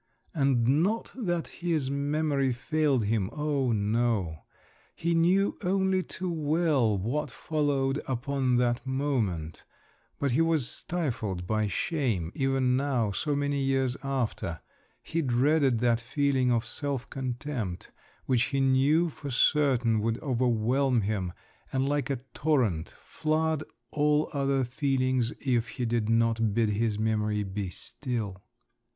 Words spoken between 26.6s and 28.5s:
his memory be still.